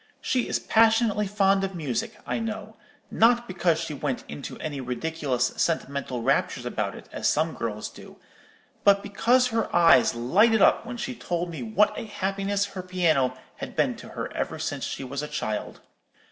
She 0.19 0.47
is 0.47 0.57
passionately 0.57 1.27
fond 1.27 1.63
of 1.63 1.75
music, 1.75 2.17
I 2.25 2.39
know; 2.39 2.75
not 3.11 3.47
because 3.47 3.79
she 3.79 3.93
went 3.93 4.23
into 4.27 4.57
any 4.57 4.81
ridiculous 4.81 5.53
sentimental 5.57 6.23
raptures 6.23 6.65
about 6.65 6.95
it, 6.95 7.07
as 7.11 7.27
some 7.29 7.53
girls 7.53 7.87
do, 7.87 8.17
but 8.83 9.03
because 9.03 9.49
her 9.49 9.69
eyes 9.75 10.15
lighted 10.15 10.63
up 10.63 10.87
when 10.87 10.97
she 10.97 11.13
told 11.13 11.51
me 11.51 11.61
what 11.61 11.93
a 11.95 12.05
happiness 12.05 12.65
her 12.73 12.81
piano 12.81 13.37
had 13.57 13.75
been 13.75 13.95
to 13.97 14.09
her 14.17 14.33
ever 14.33 14.57
since 14.57 14.85
she 14.85 15.03
was 15.03 15.21
a 15.21 15.27
child. 15.27 15.81